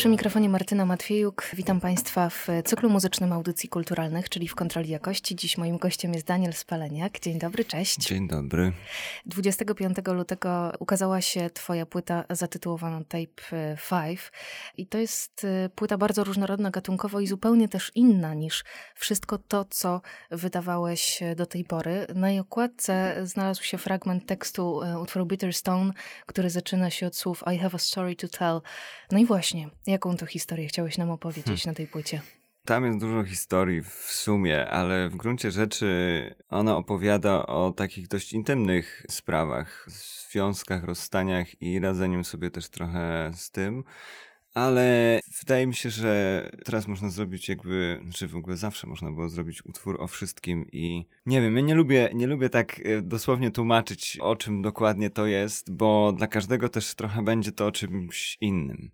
[0.00, 1.50] Przy mikrofonie Martyna Matwiejuk.
[1.52, 5.36] Witam Państwa w cyklu muzycznym audycji kulturalnych, czyli w kontroli jakości.
[5.36, 7.20] Dziś moim gościem jest Daniel Spaleniak.
[7.20, 7.96] Dzień dobry, cześć.
[7.96, 8.72] Dzień dobry.
[9.26, 14.20] 25 lutego ukazała się Twoja płyta zatytułowana Tape 5.
[14.76, 19.64] I to jest y, płyta bardzo różnorodna gatunkowo i zupełnie też inna niż wszystko to,
[19.64, 22.06] co wydawałeś do tej pory.
[22.14, 25.92] Na jej okładce znalazł się fragment tekstu utworu Bitter Stone,
[26.26, 28.60] który zaczyna się od słów I have a story to tell.
[29.12, 32.20] No i właśnie, jaką to historię chciałeś nam opowiedzieć na tej płycie?
[32.64, 38.32] Tam jest dużo historii w sumie, ale w gruncie rzeczy ona opowiada o takich dość
[38.32, 43.84] intymnych sprawach, związkach, rozstaniach i radzeniu sobie też trochę z tym.
[44.54, 49.28] Ale wydaje mi się, że teraz można zrobić jakby, czy w ogóle zawsze można było
[49.28, 53.50] zrobić utwór o wszystkim i nie wiem, ja nie lubię, nie lubię tak e, dosłownie
[53.50, 58.38] tłumaczyć o czym dokładnie to jest, bo dla każdego też trochę będzie to o czymś
[58.40, 58.90] innym.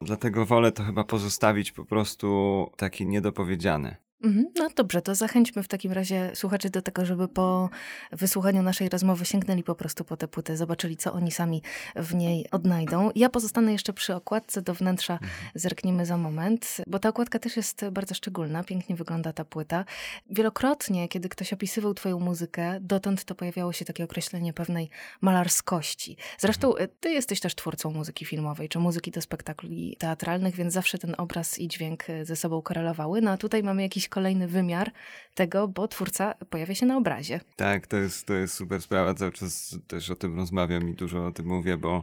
[0.00, 4.09] Dlatego wolę to chyba pozostawić po prostu takie niedopowiedziane.
[4.22, 7.70] Mhm, No dobrze, to zachęćmy w takim razie słuchaczy do tego, żeby po
[8.12, 11.62] wysłuchaniu naszej rozmowy sięgnęli po prostu po tę płytę, zobaczyli, co oni sami
[11.96, 13.10] w niej odnajdą.
[13.14, 15.18] Ja pozostanę jeszcze przy okładce, do wnętrza
[15.54, 19.84] zerkniemy za moment, bo ta okładka też jest bardzo szczególna, pięknie wygląda ta płyta.
[20.30, 24.90] Wielokrotnie, kiedy ktoś opisywał twoją muzykę, dotąd to pojawiało się takie określenie pewnej
[25.20, 26.16] malarskości.
[26.38, 30.98] Zresztą y, ty jesteś też twórcą muzyki filmowej, czy muzyki do spektakli teatralnych, więc zawsze
[30.98, 33.20] ten obraz i dźwięk y, ze sobą korelowały.
[33.20, 34.92] No a tutaj mamy jakiś kolejny wymiar
[35.34, 37.40] tego, bo twórca pojawia się na obrazie.
[37.56, 39.14] Tak, to jest, to jest super sprawa.
[39.14, 42.02] Cały czas też o tym rozmawiam i dużo o tym mówię, bo,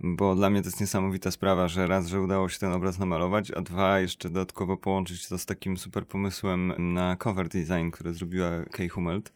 [0.00, 3.50] bo dla mnie to jest niesamowita sprawa, że raz, że udało się ten obraz namalować,
[3.50, 8.50] a dwa, jeszcze dodatkowo połączyć to z takim super pomysłem na cover design, który zrobiła
[8.72, 9.32] Kay Hummelt.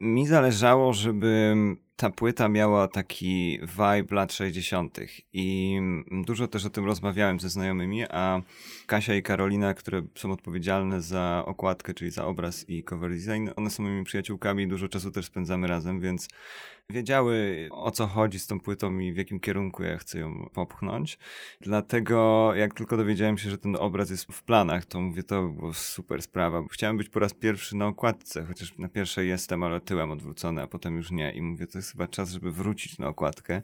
[0.00, 1.56] Mi zależało, żeby
[2.00, 4.98] ta płyta miała taki vibe lat 60.
[5.32, 5.78] i
[6.26, 8.42] dużo też o tym rozmawiałem ze znajomymi, a
[8.86, 13.70] Kasia i Karolina, które są odpowiedzialne za okładkę, czyli za obraz i cover design, one
[13.70, 16.28] są moimi przyjaciółkami dużo czasu też spędzamy razem, więc
[16.90, 21.18] wiedziały o co chodzi z tą płytą i w jakim kierunku ja chcę ją popchnąć.
[21.60, 25.72] Dlatego jak tylko dowiedziałem się, że ten obraz jest w planach, to mówię, to była
[25.72, 26.62] super sprawa.
[26.70, 30.66] Chciałem być po raz pierwszy na okładce, chociaż na pierwszej jestem, ale tyłem odwrócony, a
[30.66, 31.32] potem już nie.
[31.32, 33.62] I mówię, to jest chyba czas, żeby wrócić na okładkę.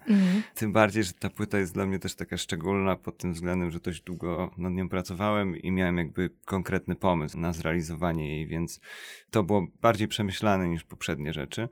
[0.55, 3.81] Tym bardziej, że ta płyta jest dla mnie też taka szczególna pod tym względem, że
[3.81, 8.81] dość długo nad nią pracowałem i miałem jakby konkretny pomysł na zrealizowanie jej, więc
[9.31, 11.69] to było bardziej przemyślane niż poprzednie rzeczy.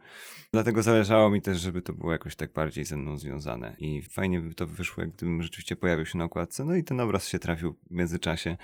[0.53, 3.77] Dlatego zależało mi też, żeby to było jakoś tak bardziej ze mną związane.
[3.79, 6.65] I fajnie by to wyszło, gdybym rzeczywiście pojawił się na okładce.
[6.65, 8.57] No i ten obraz się trafił w międzyczasie,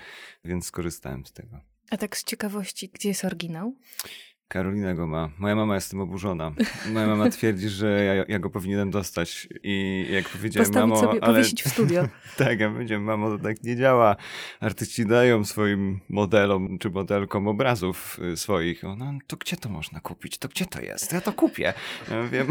[0.45, 1.59] więc skorzystałem z tego.
[1.91, 3.75] A tak z ciekawości, gdzie jest oryginał?
[4.51, 5.29] Karolina go ma.
[5.37, 6.51] Moja mama jest tym oburzona.
[6.93, 9.47] Moja mama twierdzi, że ja, ja go powinienem dostać.
[9.63, 11.33] I jak powiedziałem, Postawić mamo, sobie, ale...
[11.33, 12.07] powiesić w studio.
[12.37, 14.15] tak, ja powiedziałem, mamo, to tak nie działa.
[14.59, 18.83] Artyści dają swoim modelom czy modelkom obrazów y, swoich.
[18.83, 20.37] Ona, to gdzie to można kupić?
[20.37, 21.13] To gdzie to jest?
[21.13, 21.73] Ja to kupię.
[22.11, 22.47] Ja wiem.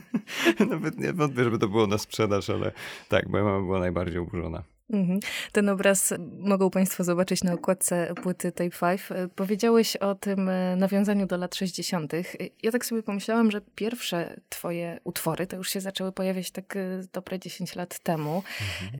[0.70, 2.72] Nawet nie wątpię, żeby to było na sprzedaż, ale
[3.08, 4.73] tak, moja mama była najbardziej oburzona.
[4.90, 5.20] Mhm.
[5.52, 9.30] Ten obraz mogą Państwo zobaczyć na okładce płyty Tape 5.
[9.34, 12.12] Powiedziałeś o tym e, nawiązaniu do lat 60.
[12.62, 16.80] Ja tak sobie pomyślałam, że pierwsze Twoje utwory to już się zaczęły pojawiać tak e,
[17.12, 18.42] dobre 10 lat temu.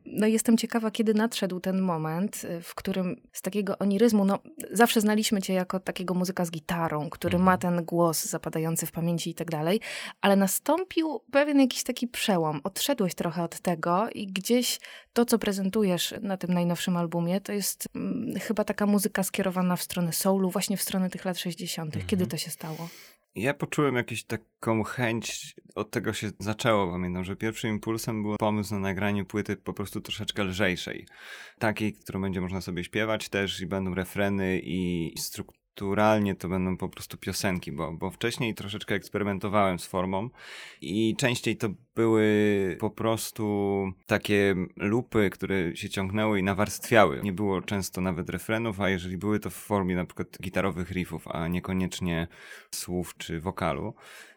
[0.06, 4.38] No i jestem ciekawa, kiedy nadszedł ten moment, e, w którym z takiego oniryzmu, no
[4.72, 9.30] zawsze znaliśmy Cię jako takiego muzyka z gitarą, który ma ten głos zapadający w pamięci
[9.30, 9.80] i tak dalej,
[10.20, 12.60] ale nastąpił pewien jakiś taki przełom.
[12.64, 14.78] Odszedłeś trochę od tego i gdzieś
[15.12, 15.38] to, co
[15.74, 20.50] prezentujesz na tym najnowszym albumie, to jest mm, chyba taka muzyka skierowana w stronę soulu,
[20.50, 22.06] właśnie w stronę tych lat 60.
[22.06, 22.88] Kiedy to się stało?
[23.34, 28.74] Ja poczułem jakąś taką chęć, od tego się zaczęło, pamiętam, że pierwszym impulsem był pomysł
[28.74, 31.06] na nagranie płyty po prostu troszeczkę lżejszej.
[31.58, 35.12] Takiej, którą będzie można sobie śpiewać też i będą refreny i
[35.74, 40.30] strukturalnie to będą po prostu piosenki, bo, bo wcześniej troszeczkę eksperymentowałem z formą
[40.80, 47.20] i częściej to były po prostu takie lupy, które się ciągnęły i nawarstwiały.
[47.22, 51.28] Nie było często nawet refrenów, a jeżeli były, to w formie na przykład gitarowych riffów,
[51.28, 52.26] a niekoniecznie
[52.70, 53.94] słów czy wokalu.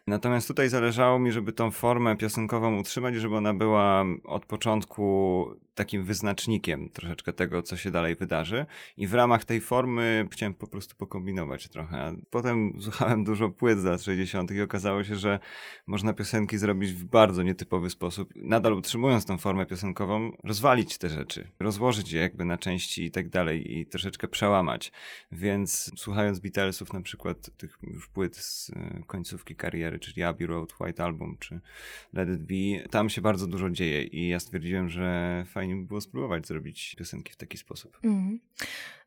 [0.08, 5.46] Natomiast tutaj zależało mi, żeby tą formę piosenkową utrzymać, żeby ona była od początku
[5.78, 8.66] takim wyznacznikiem troszeczkę tego, co się dalej wydarzy.
[8.96, 12.14] I w ramach tej formy chciałem po prostu pokombinować trochę.
[12.30, 14.50] Potem słuchałem dużo płyt z lat 60.
[14.50, 15.38] i okazało się, że
[15.86, 18.32] można piosenki zrobić w bardzo nietypowy sposób.
[18.36, 23.28] Nadal utrzymując tą formę piosenkową, rozwalić te rzeczy, rozłożyć je jakby na części i tak
[23.28, 24.92] dalej i troszeczkę przełamać.
[25.32, 28.74] Więc słuchając Beatlesów na przykład, tych już płyt z y,
[29.06, 31.60] końcówki kariery, czyli Abbey Road, White Album czy
[32.12, 36.00] Let It Be, tam się bardzo dużo dzieje i ja stwierdziłem, że fajnie by było
[36.00, 37.98] spróbować zrobić piosenki w taki sposób.
[38.04, 38.40] Mhm.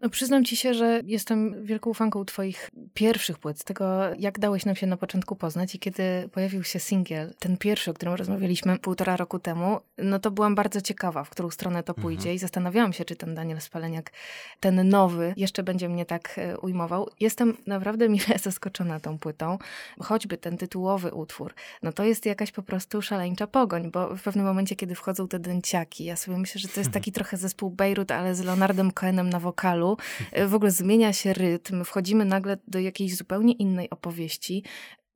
[0.01, 4.65] No, przyznam ci się, że jestem wielką fanką twoich pierwszych płyt, z tego jak dałeś
[4.65, 8.79] nam się na początku poznać i kiedy pojawił się singiel, ten pierwszy, o którym rozmawialiśmy
[8.79, 12.93] półtora roku temu, no to byłam bardzo ciekawa, w którą stronę to pójdzie i zastanawiałam
[12.93, 14.11] się, czy ten Daniel Spaleniak,
[14.59, 17.09] ten nowy, jeszcze będzie mnie tak e, ujmował.
[17.19, 19.57] Jestem naprawdę mile zaskoczona tą płytą,
[19.99, 21.53] choćby ten tytułowy utwór,
[21.83, 25.39] no to jest jakaś po prostu szaleńcza pogoń, bo w pewnym momencie, kiedy wchodzą te
[25.39, 29.29] dęciaki, ja sobie myślę, że to jest taki trochę zespół Beirut, ale z Leonardem Cohenem
[29.29, 29.97] na wokalu.
[30.31, 34.63] E, W ogóle zmienia się rytm, wchodzimy nagle do jakiejś zupełnie innej opowieści.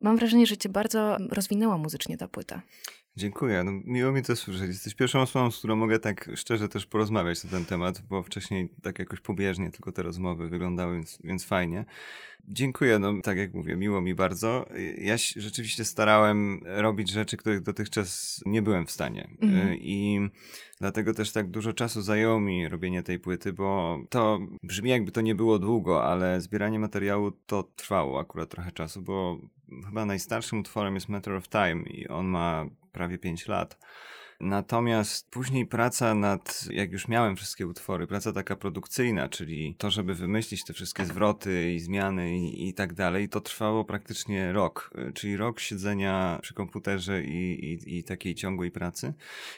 [0.01, 2.61] Mam wrażenie, że cię bardzo rozwinęła muzycznie ta płyta.
[3.17, 3.63] Dziękuję.
[3.63, 4.67] No, miło mi to słyszeć.
[4.67, 8.69] Jesteś pierwszą osobą, z którą mogę tak szczerze też porozmawiać na ten temat, bo wcześniej
[8.81, 11.85] tak jakoś pobieżnie tylko te rozmowy wyglądały, więc, więc fajnie.
[12.47, 14.65] Dziękuję, no tak jak mówię, miło mi bardzo.
[14.97, 19.27] Ja się rzeczywiście starałem robić rzeczy, których dotychczas nie byłem w stanie.
[19.41, 19.67] Mhm.
[19.67, 20.19] Y, I
[20.79, 25.21] dlatego też tak dużo czasu zajęło mi robienie tej płyty, bo to brzmi jakby to
[25.21, 29.39] nie było długo, ale zbieranie materiału to trwało akurat trochę czasu, bo
[29.85, 33.77] chyba najstarszym utworem jest Matter of Time i on ma prawie 5 lat.
[34.39, 40.15] Natomiast później praca nad, jak już miałem wszystkie utwory, praca taka produkcyjna, czyli to, żeby
[40.15, 44.91] wymyślić te wszystkie zwroty i zmiany i, i tak dalej, to trwało praktycznie rok.
[45.13, 49.13] Czyli rok siedzenia przy komputerze i, i, i takiej ciągłej pracy,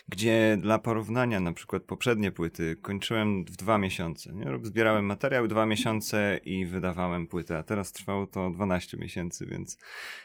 [0.07, 4.33] gdzie dla porównania na przykład poprzednie płyty kończyłem w dwa miesiące.
[4.33, 4.45] Nie?
[4.63, 9.77] Zbierałem materiał dwa miesiące i wydawałem płytę, a teraz trwało to 12 miesięcy, więc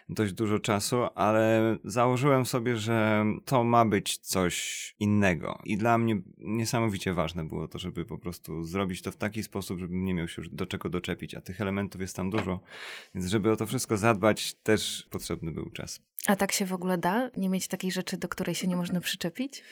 [0.08, 4.41] dość dużo czasu, ale założyłem sobie, że to ma być coś
[5.00, 5.58] innego.
[5.64, 9.78] I dla mnie niesamowicie ważne było to, żeby po prostu zrobić to w taki sposób,
[9.78, 12.60] żebym nie miał się już do czego doczepić, a tych elementów jest tam dużo,
[13.14, 16.00] więc żeby o to wszystko zadbać, też potrzebny był czas.
[16.26, 17.30] A tak się w ogóle da?
[17.36, 19.62] Nie mieć takiej rzeczy, do której się nie można przyczepić?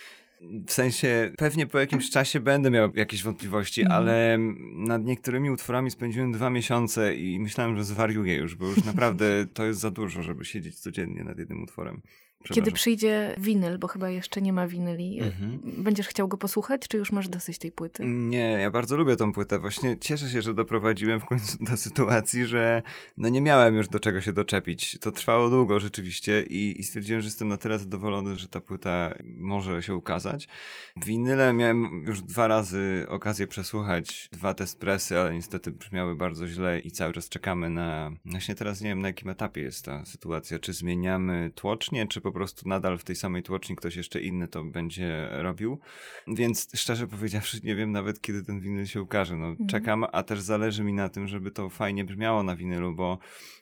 [0.67, 4.03] W sensie, pewnie po jakimś czasie będę miał jakieś wątpliwości, Mhm.
[4.03, 4.39] ale
[4.75, 9.65] nad niektórymi utworami spędziłem dwa miesiące i myślałem, że zwariuję już, bo już naprawdę to
[9.65, 12.03] jest za dużo, żeby siedzieć codziennie nad jednym utworem.
[12.45, 15.61] Kiedy przyjdzie winyl, bo chyba jeszcze nie ma winyli, Mhm.
[15.79, 18.03] będziesz chciał go posłuchać, czy już masz dosyć tej płyty?
[18.07, 19.59] Nie, ja bardzo lubię tą płytę.
[19.59, 22.83] Właśnie cieszę się, że doprowadziłem w końcu do sytuacji, że
[23.17, 24.99] no nie miałem już do czego się doczepić.
[25.01, 29.15] To trwało długo rzeczywiście i, i stwierdziłem, że jestem na tyle zadowolony, że ta płyta
[29.37, 30.49] może się ukazać.
[30.97, 36.81] Winyle miałem już dwa razy okazję przesłuchać, dwa test presy, ale niestety brzmiały bardzo źle
[36.81, 38.11] i cały czas czekamy na...
[38.25, 40.59] Właśnie teraz nie wiem na jakim etapie jest ta sytuacja.
[40.59, 44.65] Czy zmieniamy tłocznie, czy po prostu nadal w tej samej tłoczni ktoś jeszcze inny to
[44.65, 45.79] będzie robił.
[46.27, 49.37] Więc szczerze powiedziawszy, nie wiem nawet kiedy ten winyl się ukaże.
[49.37, 53.19] No, Czekam, a też zależy mi na tym, żeby to fajnie brzmiało na winylu, bo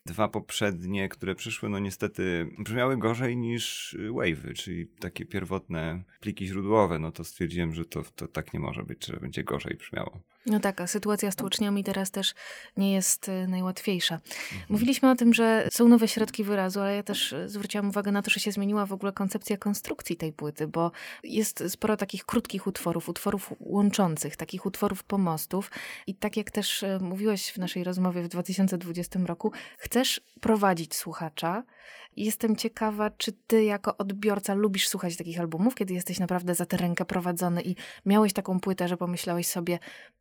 [0.07, 6.99] dwa poprzednie, które przyszły, no niestety brzmiały gorzej niż wave'y, czyli takie pierwotne pliki źródłowe.
[6.99, 10.21] No to stwierdziłem, że to, to tak nie może być, że będzie gorzej brzmiało.
[10.47, 12.35] No tak, a sytuacja z tłoczniami teraz też
[12.77, 14.21] nie jest y, najłatwiejsza.
[14.69, 18.23] Mówiliśmy o tym, że są nowe środki wyrazu, ale ja też y, zwróciłam uwagę na
[18.23, 20.91] to, że się zmieniła w ogóle koncepcja konstrukcji tej płyty, bo
[21.23, 25.71] jest sporo takich krótkich utworów, utworów łączących, takich utworów pomostów
[26.07, 31.63] i tak jak też y, mówiłeś w naszej rozmowie w 2020 roku, chcesz prowadzić słuchacza.
[32.17, 36.77] Jestem ciekawa, czy ty jako odbiorca lubisz słuchać takich albumów, kiedy jesteś naprawdę za tę
[36.77, 37.77] rękę prowadzony i
[38.07, 39.79] miałeś taką płytę, że pomyślałeś sobie,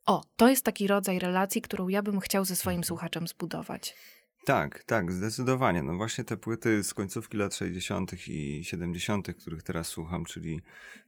[0.08, 3.96] o, to jest taki rodzaj relacji, którą ja bym chciał ze swoim słuchaczem zbudować.
[4.48, 5.84] Tak, tak, zdecydowanie.
[5.84, 8.28] No właśnie te płyty z końcówki lat 60.
[8.28, 10.62] i 70., których teraz słucham, czyli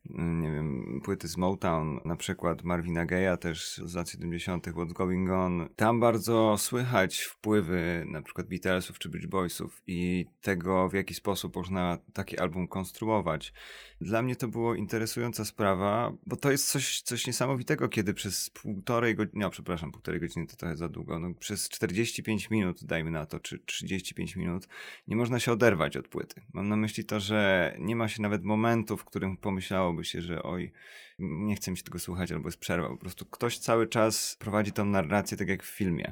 [0.10, 4.94] mm, nie wiem, płyty z Motown, na przykład Marvina Gaye'a też z lat 70., What's
[4.94, 5.70] Going On.
[5.76, 11.56] Tam bardzo słychać wpływy na przykład Beatlesów czy Beach Boysów i tego, w jaki sposób
[11.56, 13.54] można taki album konstruować.
[14.02, 19.16] Dla mnie to było interesująca sprawa, bo to jest coś, coś niesamowitego, kiedy przez półtorej
[19.16, 23.29] godziny, no przepraszam, półtorej godziny to trochę za długo, no przez 45 minut, dajmy na
[23.30, 24.68] to, czy 35 minut,
[25.08, 26.42] nie można się oderwać od płyty.
[26.54, 30.44] Mam na myśli to, że nie ma się nawet momentu, w którym pomyślałoby się, że
[30.44, 30.72] oj,
[31.20, 32.90] nie chcę mi się tego słuchać, albo jest przerwa.
[32.90, 36.12] Po prostu ktoś cały czas prowadzi tą narrację tak jak w filmie.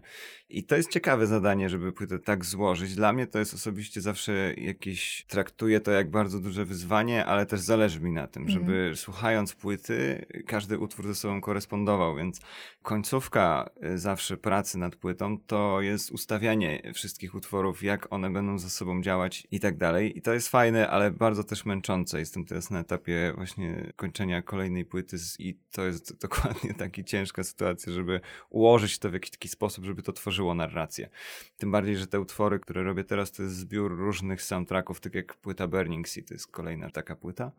[0.50, 2.96] I to jest ciekawe zadanie, żeby płytę tak złożyć.
[2.96, 7.60] Dla mnie to jest osobiście zawsze jakieś, traktuję to jak bardzo duże wyzwanie, ale też
[7.60, 8.60] zależy mi na tym, Mhm.
[8.60, 12.42] żeby słuchając płyty, każdy utwór ze sobą korespondował, więc
[12.82, 18.70] końcówka y, zawsze pracy nad płytą to jest ustawianie wszystkich utworów, jak one będą ze
[18.70, 20.18] sobą działać i tak dalej.
[20.18, 22.20] I to jest fajne, ale bardzo też męczące.
[22.20, 27.44] Jestem teraz na etapie właśnie kończenia kolejnej płyty z- i to jest dokładnie taka ciężka
[27.44, 31.10] sytuacja, żeby ułożyć to w jakiś taki sposób, żeby to tworzyło narrację.
[31.58, 35.36] Tym bardziej, że te utwory, które robię teraz, to jest zbiór różnych soundtracków, tak jak
[35.36, 37.52] płyta Burning Sea, to jest kolejna taka płyta.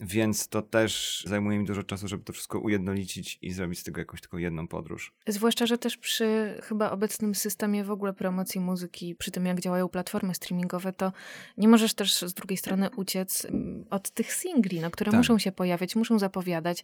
[0.00, 4.00] Więc to też zajmuje mi dużo czasu, żeby to wszystko ujednolicić i zrobić z tego
[4.00, 5.12] jakąś taką jedną podróż.
[5.26, 9.88] Zwłaszcza, że też przy chyba obecnym systemie w ogóle promocji muzyki, przy tym jak działają
[9.88, 11.12] platformy streamingowe, to
[11.56, 15.18] nie możesz też z drugiej strony uciec mm, od tych singli, no, które Tak.
[15.18, 16.75] muszą się pojawiać, muszą zapowiadać.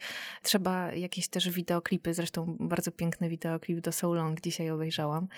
[0.42, 5.28] Trzeba jakieś też wideoklipy, zresztą bardzo piękny wideoklip do So Long dzisiaj obejrzałam.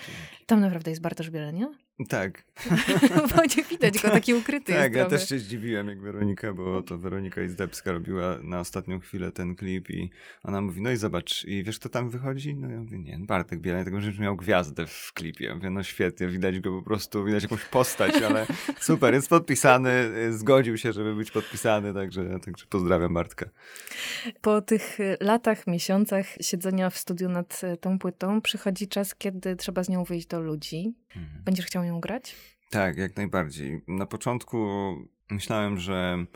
[0.46, 1.68] Tam naprawdę jest Bartosz Bielenia,
[2.08, 2.44] Tak,
[3.36, 5.18] bo nie widać go, taki ukryty tak, jest ja trochę.
[5.18, 9.90] też się zdziwiłem jak Weronika, bo to Weronika Izdebska robiła na ostatnią chwilę ten klip
[9.90, 10.10] i
[10.42, 12.54] ona mówi, no i zobacz, i wiesz kto tam wychodzi?
[12.54, 15.44] No ja mówię, nie, Bartek Bieleń, tylko że już miał gwiazdę w klipie.
[15.44, 18.46] Ja mówię, no świetnie, widać go po prostu, widać jakąś postać, ale
[18.80, 23.46] super, jest podpisany, zgodził się, żeby być podpisany, także, także pozdrawiam Bartka.
[24.40, 29.88] Po tych latach, miesiącach siedzenia w studiu nad tą płytą przychodzi czas, kiedy trzeba z
[29.88, 30.94] nią wyjść do ludzi.
[31.44, 32.36] Będziesz chciał ją grać?
[32.70, 33.82] Tak, jak najbardziej.
[33.88, 34.66] Na początku
[35.30, 36.26] myślałem, że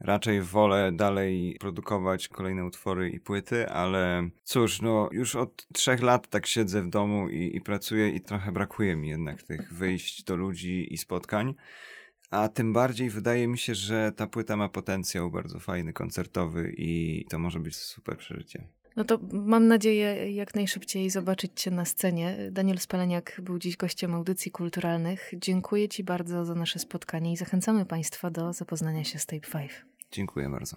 [0.00, 6.28] raczej wolę dalej produkować kolejne utwory i płyty, ale cóż, no już od trzech lat
[6.28, 10.36] tak siedzę w domu i, i pracuję i trochę brakuje mi jednak tych wyjść do
[10.36, 11.54] ludzi i spotkań.
[12.30, 17.24] A tym bardziej wydaje mi się, że ta płyta ma potencjał bardzo fajny, koncertowy i
[17.30, 18.68] to może być super przeżycie.
[18.96, 22.36] No to mam nadzieję jak najszybciej zobaczyć Cię na scenie.
[22.50, 25.30] Daniel Spaleniak był dziś gościem audycji kulturalnych.
[25.36, 29.72] Dziękuję Ci bardzo za nasze spotkanie i zachęcamy Państwa do zapoznania się z Tape 5.
[30.12, 30.76] Dziękuję bardzo.